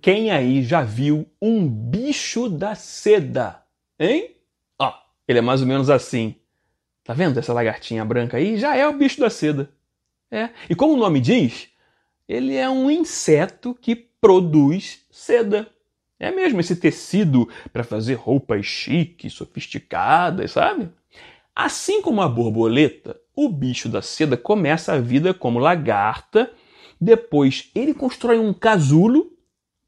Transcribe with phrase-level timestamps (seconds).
[0.00, 3.62] Quem aí já viu um bicho da seda?
[3.98, 4.36] Hein?
[4.78, 4.92] Ó,
[5.26, 6.36] ele é mais ou menos assim.
[7.02, 8.58] Tá vendo essa lagartinha branca aí?
[8.58, 9.70] Já é o bicho da seda.
[10.30, 10.50] É.
[10.68, 11.68] E como o nome diz,
[12.28, 15.68] ele é um inseto que produz seda.
[16.20, 20.90] É mesmo esse tecido para fazer roupas chiques, sofisticadas, sabe?
[21.54, 26.52] Assim como a borboleta, o bicho da seda começa a vida como lagarta,
[27.00, 29.32] depois ele constrói um casulo,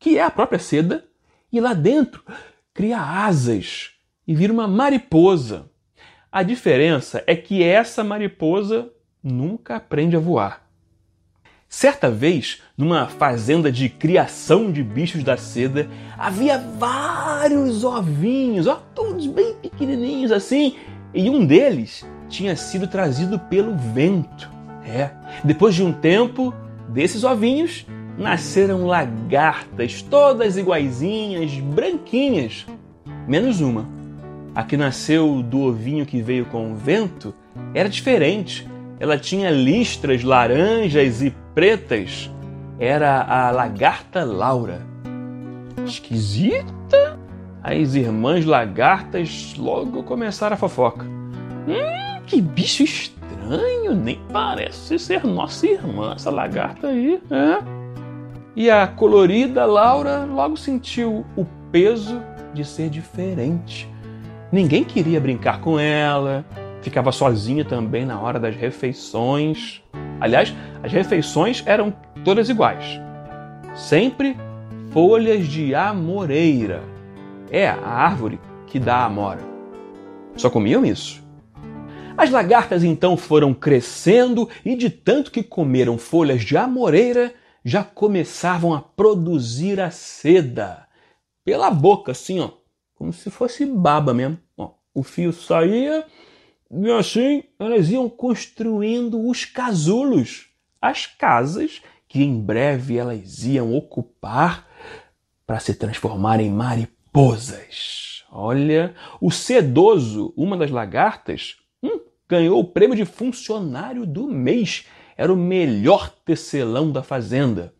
[0.00, 1.04] que é a própria seda,
[1.52, 2.24] e lá dentro
[2.72, 3.90] cria asas
[4.26, 5.70] e vira uma mariposa.
[6.32, 8.90] A diferença é que essa mariposa
[9.22, 10.66] nunca aprende a voar.
[11.68, 19.26] Certa vez, numa fazenda de criação de bichos da seda, havia vários ovinhos, ó, todos
[19.26, 20.76] bem pequenininhos assim,
[21.12, 24.50] e um deles tinha sido trazido pelo vento.
[24.84, 25.10] É,
[25.44, 26.54] depois de um tempo,
[26.88, 27.86] desses ovinhos
[28.20, 32.66] nasceram lagartas, todas iguaizinhas, branquinhas,
[33.26, 33.88] menos uma
[34.54, 37.34] a que nasceu do ovinho que veio com o vento
[37.72, 38.68] era diferente.
[38.98, 42.30] Ela tinha listras laranjas e pretas.
[42.78, 44.82] Era a lagarta Laura.
[45.86, 47.18] Esquisita?
[47.62, 51.04] As irmãs lagartas logo começaram a fofoca.
[51.04, 53.94] Hum, que bicho estranho!
[53.94, 57.20] Nem parece ser nossa irmã, essa lagarta aí.
[57.30, 57.79] É.
[58.56, 62.20] E a colorida Laura logo sentiu o peso
[62.52, 63.88] de ser diferente.
[64.50, 66.44] Ninguém queria brincar com ela,
[66.82, 69.82] ficava sozinha também na hora das refeições.
[70.20, 70.52] Aliás,
[70.82, 73.00] as refeições eram todas iguais.
[73.74, 74.36] Sempre
[74.90, 76.82] folhas de amoreira.
[77.50, 79.40] É a árvore que dá amora.
[80.36, 81.22] Só comiam isso.
[82.16, 87.32] As lagartas então foram crescendo e, de tanto que comeram folhas de amoreira,
[87.64, 90.86] já começavam a produzir a seda.
[91.44, 92.60] Pela boca, assim, ó
[93.00, 94.38] como se fosse baba mesmo.
[94.58, 96.04] Ó, o fio saía
[96.70, 104.68] e assim elas iam construindo os casulos, as casas que em breve elas iam ocupar
[105.46, 108.22] para se transformar em mariposas.
[108.30, 114.84] Olha, o sedoso, uma das lagartas, hum, ganhou o prêmio de funcionário do mês.
[115.20, 117.74] Era o melhor tecelão da fazenda.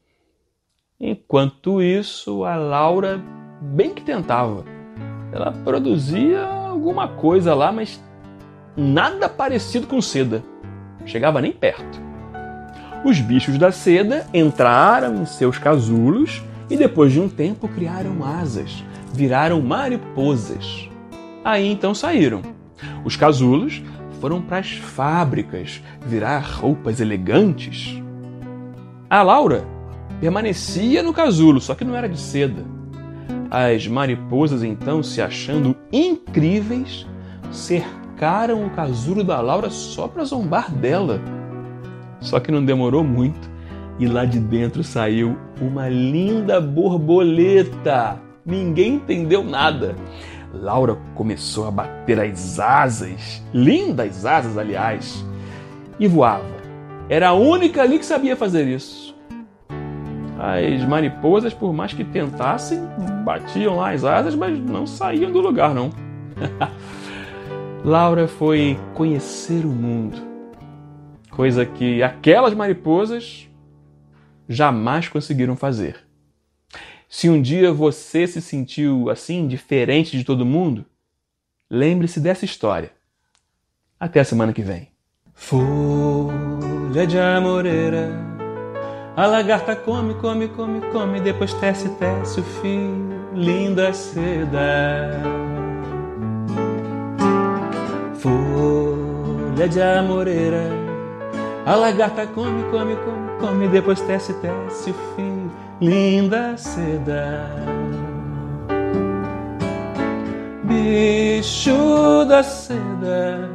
[1.01, 3.19] Enquanto isso, a Laura
[3.63, 4.63] bem que tentava
[5.33, 7.99] ela produzia alguma coisa lá, mas
[8.77, 10.43] nada parecido com seda.
[11.07, 11.99] Chegava nem perto.
[13.07, 18.85] Os bichos da seda entraram em seus casulos e depois de um tempo criaram asas,
[19.15, 20.91] viraram mariposas.
[21.43, 22.43] Aí então saíram.
[23.03, 23.83] Os casulos
[24.21, 28.01] foram para as fábricas virar roupas elegantes.
[29.09, 29.65] A Laura
[30.21, 32.63] permanecia no casulo, só que não era de seda.
[33.51, 37.07] As mariposas, então, se achando incríveis,
[37.51, 41.21] cercaram o casulo da Laura só para zombar dela.
[42.21, 43.51] Só que não demorou muito
[43.99, 48.21] e lá de dentro saiu uma linda borboleta.
[48.45, 49.97] Ninguém entendeu nada.
[50.53, 55.25] Laura começou a bater as asas, lindas asas, aliás,
[55.99, 56.61] e voava.
[57.09, 59.17] Era a única ali que sabia fazer isso.
[60.39, 62.81] As mariposas, por mais que tentassem,
[63.25, 65.91] batiam lá as asas, mas não saíam do lugar, não.
[67.85, 70.17] Laura foi conhecer o mundo,
[71.31, 73.49] coisa que aquelas mariposas
[74.49, 76.10] jamais conseguiram fazer.
[77.11, 80.87] Se um dia você se sentiu assim, diferente de todo mundo,
[81.69, 82.91] lembre-se dessa história.
[83.99, 84.89] Até a semana que vem.
[85.35, 88.31] Folha de amoreira
[89.17, 95.21] a lagarta come, come, come, come, depois tece, tece o fio, linda seda.
[98.15, 100.63] Folha de amoreira.
[101.67, 105.40] A lagarta come, come, come, come, depois tece, tece o fio,
[105.81, 107.47] linda seda.
[110.65, 113.51] Bicho da seda.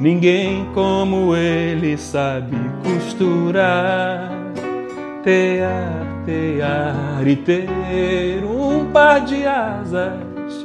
[0.00, 4.30] Ninguém como ele sabe costurar
[5.24, 10.64] tear, tear e ter um par de asas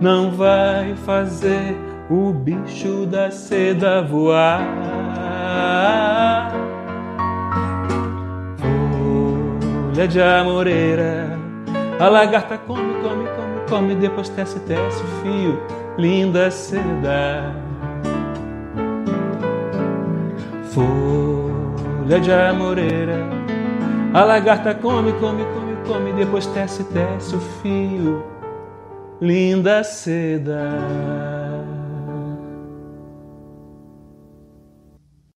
[0.00, 1.74] não vai fazer
[2.08, 4.62] o bicho da seda voar.
[10.06, 11.38] De amoreira,
[11.98, 15.60] a lagarta come, come, come, come, depois tece, tece o fio,
[15.96, 17.54] linda seda.
[20.70, 23.28] Folha de amoreira,
[24.14, 28.38] a lagarta come, come, come, come, depois tece, tece o fio
[29.20, 31.37] linda seda.